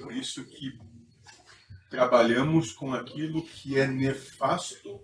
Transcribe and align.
Por 0.00 0.12
isso 0.12 0.44
que 0.44 0.78
trabalhamos 1.90 2.72
com 2.72 2.94
aquilo 2.94 3.44
que 3.44 3.78
é 3.78 3.86
nefasto 3.86 5.00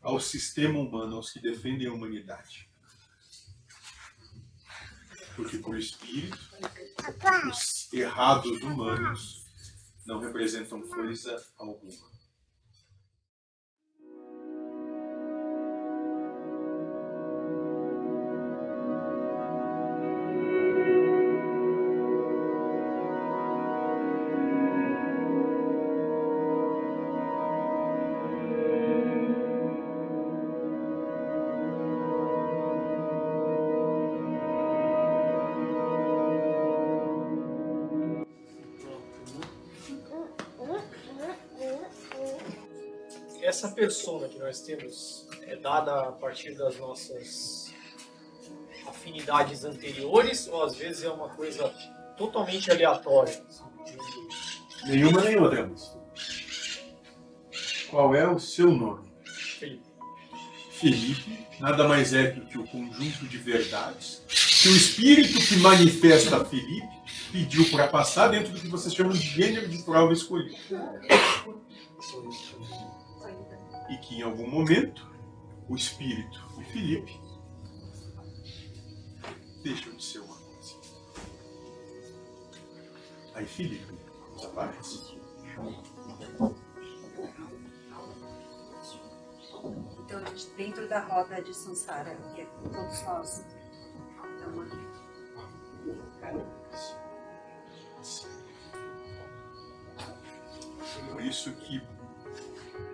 ao 0.00 0.20
sistema 0.20 0.78
humano, 0.78 1.16
aos 1.16 1.30
que 1.30 1.40
defendem 1.40 1.88
a 1.88 1.92
humanidade. 1.92 2.68
Porque 5.36 5.58
por 5.58 5.78
espírito, 5.78 6.38
os 7.50 7.92
errados 7.92 8.60
humanos 8.62 9.44
não 10.04 10.20
representam 10.20 10.82
coisa 10.82 11.46
alguma. 11.56 12.17
Essa 43.48 43.68
persona 43.68 44.28
que 44.28 44.38
nós 44.38 44.60
temos 44.60 45.26
é 45.46 45.56
dada 45.56 46.08
a 46.08 46.12
partir 46.12 46.54
das 46.54 46.78
nossas 46.78 47.72
afinidades 48.86 49.64
anteriores 49.64 50.46
ou 50.48 50.62
às 50.62 50.76
vezes 50.76 51.02
é 51.02 51.08
uma 51.08 51.30
coisa 51.30 51.72
totalmente 52.18 52.70
aleatória? 52.70 53.42
Nenhuma 54.86 55.22
nem 55.22 55.40
outra. 55.40 55.70
Qual 57.90 58.14
é 58.14 58.30
o 58.30 58.38
seu 58.38 58.70
nome? 58.70 59.10
Felipe. 59.58 59.88
Felipe 60.70 61.46
nada 61.58 61.88
mais 61.88 62.12
é 62.12 62.30
do 62.30 62.44
que 62.46 62.58
o 62.58 62.66
conjunto 62.66 63.26
de 63.26 63.38
verdades 63.38 64.22
que 64.62 64.68
o 64.68 64.76
espírito 64.76 65.38
que 65.40 65.56
manifesta 65.56 66.44
Felipe 66.44 66.86
pediu 67.32 67.68
para 67.70 67.88
passar 67.88 68.28
dentro 68.28 68.52
do 68.52 68.60
que 68.60 68.68
vocês 68.68 68.94
chamam 68.94 69.12
de 69.12 69.20
gênero 69.20 69.68
de 69.68 69.78
prova 69.78 70.12
escolhido. 70.12 70.56
E 73.88 73.96
que 73.98 74.16
em 74.16 74.22
algum 74.22 74.48
momento 74.48 75.08
o 75.68 75.76
espírito 75.76 76.40
e 76.58 76.64
Felipe 76.64 77.20
deixam 79.62 79.94
de 79.96 80.04
ser 80.04 80.18
uma 80.20 80.36
coisa. 80.36 80.74
Aí 83.34 83.46
Felipe 83.46 83.92
desaparece. 84.34 85.18
Então, 90.04 90.24
dentro 90.56 90.88
da 90.88 91.00
roda 91.00 91.42
de 91.42 91.54
Sansara, 91.54 92.14
que 92.34 92.40
é 92.40 92.46
todos 92.72 93.02
nós. 93.02 93.44
Então, 94.36 94.88
Por 101.12 101.22
isso 101.22 101.52
que 101.56 101.82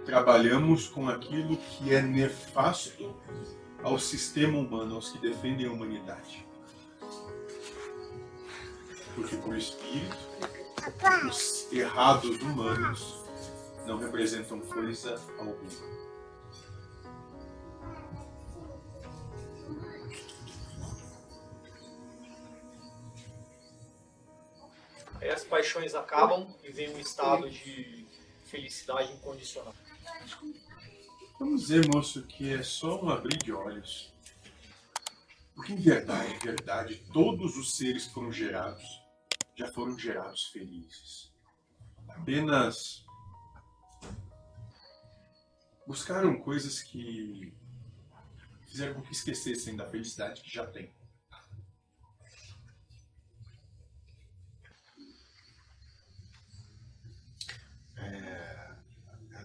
trabalhamos 0.04 0.88
com 0.88 1.08
aquilo 1.08 1.56
que 1.56 1.94
é 1.94 2.02
nefasto 2.02 3.14
ao 3.82 3.98
sistema 3.98 4.58
humano, 4.58 4.96
aos 4.96 5.10
que 5.10 5.18
defendem 5.18 5.66
a 5.66 5.72
humanidade. 5.72 6.46
Porque 9.14 9.36
por 9.36 9.56
espírito, 9.56 10.16
os 11.26 11.72
errados 11.72 12.40
humanos 12.40 13.24
não 13.86 13.98
representam 13.98 14.60
coisa 14.60 15.20
alguma. 15.38 15.94
Aí 25.20 25.30
as 25.30 25.44
paixões 25.44 25.94
acabam 25.94 26.54
e 26.62 26.70
vem 26.70 26.94
um 26.94 26.98
estado 26.98 27.48
de 27.48 28.06
felicidade 28.44 29.12
incondicional. 29.12 29.74
Vamos 31.38 31.62
dizer, 31.62 31.88
moço, 31.88 32.22
que 32.22 32.52
é 32.52 32.62
só 32.62 33.02
um 33.02 33.10
abrir 33.10 33.38
de 33.38 33.52
olhos. 33.52 34.12
Porque 35.54 35.72
em 35.72 35.76
verdade, 35.76 36.34
em 36.34 36.38
verdade, 36.38 36.96
todos 37.12 37.56
os 37.56 37.76
seres 37.76 38.06
foram 38.06 38.32
gerados 38.32 39.04
já 39.56 39.70
foram 39.72 39.98
gerados 39.98 40.46
felizes. 40.46 41.32
Apenas 42.08 43.04
buscaram 45.86 46.38
coisas 46.40 46.82
que 46.82 47.52
fizeram 48.66 48.94
com 48.94 49.02
que 49.02 49.12
esquecessem 49.12 49.76
da 49.76 49.88
felicidade 49.88 50.42
que 50.42 50.52
já 50.52 50.66
têm. 50.66 50.90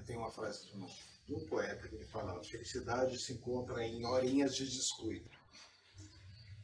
Tem 0.09 0.17
uma 0.17 0.31
frase 0.31 0.65
de 0.65 0.75
um, 0.75 0.87
de 1.27 1.35
um 1.35 1.45
poeta 1.45 1.87
que 1.87 1.93
ele 1.93 2.05
fala: 2.05 2.43
felicidade 2.43 3.19
se 3.19 3.33
encontra 3.33 3.85
em 3.85 4.03
horinhas 4.03 4.55
de 4.55 4.65
descuido. 4.65 5.29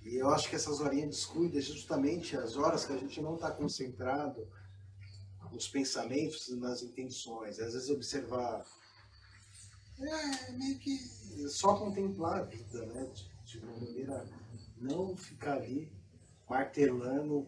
E 0.02 0.16
eu 0.16 0.30
acho 0.30 0.50
que 0.50 0.56
essas 0.56 0.80
horinhas 0.80 1.12
de 1.12 1.16
descuido 1.16 1.58
é 1.60 1.62
justamente 1.62 2.36
as 2.36 2.58
horas 2.58 2.86
que 2.86 2.94
a 2.94 2.98
gente 2.98 3.22
não 3.22 3.36
está 3.36 3.52
concentrado 3.52 4.48
nos 5.52 5.68
pensamentos 5.68 6.48
e 6.48 6.56
nas 6.56 6.82
intenções. 6.82 7.60
Às 7.60 7.74
vezes 7.74 7.90
observar, 7.90 8.66
é 10.00 10.52
meio 10.54 10.80
que 10.80 10.98
só 11.48 11.76
contemplar 11.78 12.40
a 12.40 12.44
vida, 12.44 12.84
né? 12.88 13.06
De, 13.14 13.30
de 13.46 13.60
uma 13.60 13.78
maneira 13.78 14.28
não 14.78 15.16
ficar 15.16 15.58
ali 15.58 15.92
martelando, 16.50 17.48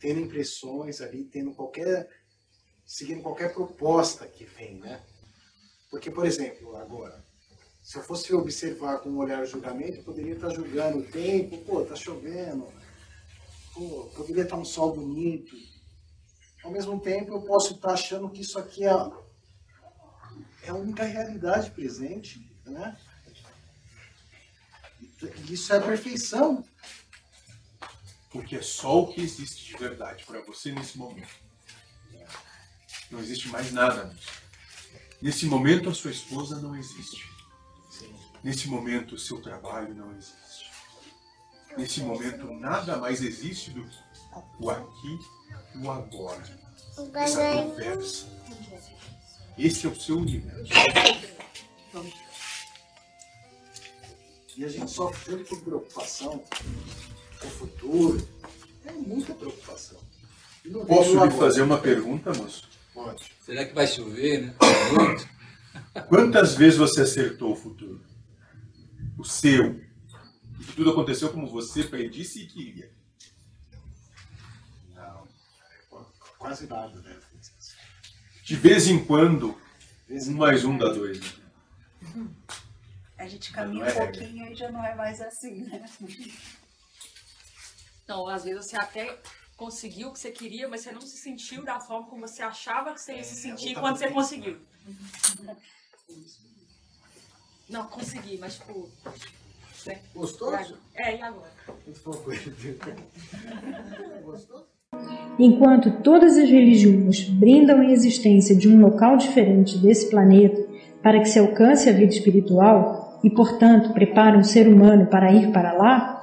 tendo 0.00 0.20
impressões 0.20 1.00
ali, 1.00 1.24
tendo 1.24 1.54
qualquer 1.54 2.08
seguindo 2.86 3.22
qualquer 3.22 3.52
proposta 3.52 4.26
que 4.28 4.44
vem, 4.44 4.76
né? 4.76 5.02
Porque, 5.90 6.10
por 6.10 6.24
exemplo, 6.24 6.76
agora, 6.76 7.24
se 7.82 7.98
eu 7.98 8.02
fosse 8.02 8.32
observar 8.32 9.00
com 9.00 9.10
um 9.10 9.18
olhar 9.18 9.44
de 9.44 9.50
julgamento, 9.50 9.98
eu 9.98 10.04
poderia 10.04 10.34
estar 10.34 10.50
julgando 10.50 10.98
o 10.98 11.06
tempo, 11.06 11.58
pô, 11.64 11.84
tá 11.84 11.96
chovendo, 11.96 12.72
pô, 13.74 14.10
poderia 14.16 14.44
estar 14.44 14.56
um 14.56 14.64
sol 14.64 14.94
bonito. 14.94 15.56
Ao 16.62 16.70
mesmo 16.70 17.00
tempo, 17.00 17.32
eu 17.32 17.42
posso 17.42 17.74
estar 17.74 17.92
achando 17.92 18.30
que 18.30 18.40
isso 18.40 18.58
aqui 18.58 18.84
é, 18.84 18.90
é 20.62 20.70
a 20.70 20.74
única 20.74 21.04
realidade 21.04 21.70
presente, 21.72 22.40
né? 22.64 22.96
Isso 25.48 25.72
é 25.72 25.78
a 25.78 25.82
perfeição. 25.82 26.64
Porque 28.30 28.56
é 28.56 28.62
só 28.62 29.02
o 29.02 29.12
que 29.12 29.20
existe 29.20 29.72
de 29.72 29.78
verdade 29.78 30.24
para 30.24 30.42
você 30.42 30.72
nesse 30.72 30.98
momento. 30.98 31.45
Não 33.10 33.20
existe 33.20 33.48
mais 33.48 33.72
nada. 33.72 34.14
Nesse 35.22 35.46
momento, 35.46 35.88
a 35.88 35.94
sua 35.94 36.10
esposa 36.10 36.60
não 36.60 36.76
existe. 36.76 37.24
Nesse 38.42 38.68
momento, 38.68 39.14
o 39.14 39.18
seu 39.18 39.40
trabalho 39.40 39.94
não 39.94 40.14
existe. 40.16 40.70
Nesse 41.76 42.00
momento, 42.00 42.52
nada 42.54 42.96
mais 42.96 43.22
existe 43.22 43.70
do 43.70 43.82
que 43.82 43.98
o 44.60 44.70
aqui 44.70 45.18
e 45.74 45.78
o 45.78 45.90
agora. 45.90 46.42
Essa 47.14 47.52
conversa. 47.52 48.26
Esse 49.58 49.86
é 49.86 49.90
o 49.90 50.00
seu 50.00 50.18
universo. 50.18 50.72
E 54.56 54.64
a 54.64 54.68
gente 54.68 54.90
sofre 54.90 55.36
tanto 55.36 55.44
por 55.48 55.60
preocupação 55.62 56.42
com 57.40 57.46
o 57.46 57.50
futuro. 57.50 58.28
É 58.84 58.92
muita 58.92 59.34
preocupação. 59.34 59.98
Posso 60.86 61.24
lhe 61.24 61.30
fazer 61.32 61.62
uma 61.62 61.78
pergunta, 61.78 62.32
moço? 62.32 62.75
Será 63.44 63.64
que 63.64 63.74
vai 63.74 63.86
chover, 63.86 64.42
né? 64.42 64.54
Muito. 64.92 65.28
Quantas 66.08 66.54
vezes 66.54 66.78
você 66.78 67.02
acertou 67.02 67.52
o 67.52 67.56
futuro? 67.56 68.04
O 69.18 69.24
seu. 69.24 69.80
E 70.60 70.64
que 70.64 70.72
tudo 70.74 70.90
aconteceu 70.90 71.30
como 71.32 71.46
você 71.48 71.84
predisse 71.84 72.42
e 72.42 72.46
queria. 72.46 72.90
Não, 74.94 75.26
quase 76.38 76.66
nada, 76.66 77.00
né? 77.00 77.16
De 78.44 78.56
vez 78.56 78.86
em 78.86 79.04
quando, 79.04 79.58
Vez 80.08 80.28
um 80.28 80.34
mais 80.36 80.64
um 80.64 80.78
dá 80.78 80.88
dois. 80.88 81.20
né? 81.20 82.26
a 83.18 83.26
gente 83.26 83.50
caminha 83.52 83.84
é 83.84 83.92
um 83.92 83.98
regra. 83.98 84.12
pouquinho 84.12 84.52
e 84.52 84.54
já 84.54 84.70
não 84.70 84.84
é 84.84 84.94
mais 84.94 85.20
assim, 85.20 85.64
né? 85.64 85.84
Então, 88.04 88.28
às 88.28 88.44
vezes 88.44 88.64
você 88.64 88.76
até 88.76 89.20
conseguiu 89.56 90.08
o 90.08 90.12
que 90.12 90.18
você 90.18 90.30
queria, 90.30 90.68
mas 90.68 90.82
você 90.82 90.92
não 90.92 91.00
se 91.00 91.16
sentiu 91.16 91.64
da 91.64 91.80
forma 91.80 92.06
como 92.06 92.28
você 92.28 92.42
achava 92.42 92.92
que 92.92 93.00
você 93.00 93.16
ia 93.16 93.24
se 93.24 93.36
sentir 93.36 93.68
outra 93.68 93.80
quando 93.80 93.96
você 93.96 94.10
conseguiu. 94.10 94.58
Não, 97.68 97.86
consegui, 97.86 98.38
mas 98.38 98.54
tipo. 98.56 98.88
né? 99.86 100.00
Gostou? 100.14 100.54
É, 100.94 101.16
e 101.16 101.22
agora? 101.22 101.50
Gostou? 104.24 104.66
Enquanto 105.38 106.00
todas 106.02 106.38
as 106.38 106.48
religiões 106.48 107.28
brindam 107.28 107.80
a 107.80 107.90
existência 107.90 108.54
de 108.54 108.68
um 108.68 108.80
local 108.80 109.16
diferente 109.16 109.78
desse 109.78 110.08
planeta 110.08 110.64
para 111.02 111.20
que 111.20 111.26
se 111.26 111.38
alcance 111.38 111.88
a 111.88 111.92
vida 111.92 112.12
espiritual 112.12 113.20
e, 113.22 113.30
portanto, 113.30 113.92
preparam 113.92 114.40
o 114.40 114.44
ser 114.44 114.68
humano 114.68 115.06
para 115.06 115.32
ir 115.32 115.52
para 115.52 115.72
lá, 115.72 116.15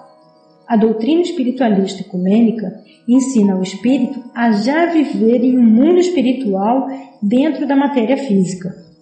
a 0.68 0.76
doutrina 0.76 1.22
espiritualista 1.22 2.02
ecumênica 2.02 2.82
ensina 3.08 3.58
o 3.58 3.64
espírito 3.64 4.24
a 4.34 4.52
já 4.52 4.86
viver 4.88 5.44
em 5.44 5.58
um 5.58 5.64
mundo 5.64 6.00
espiritual 6.00 6.88
dentro 7.22 7.68
da 7.68 7.76
matéria 7.76 8.18
física. 8.18 8.93